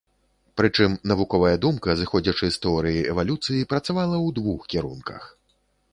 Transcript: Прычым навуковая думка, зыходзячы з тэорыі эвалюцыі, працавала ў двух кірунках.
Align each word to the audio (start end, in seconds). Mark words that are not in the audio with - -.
Прычым 0.59 0.95
навуковая 1.11 1.51
думка, 1.65 1.95
зыходзячы 2.01 2.49
з 2.55 2.61
тэорыі 2.65 3.05
эвалюцыі, 3.15 3.69
працавала 3.75 4.17
ў 4.25 4.27
двух 4.41 4.59
кірунках. 4.73 5.33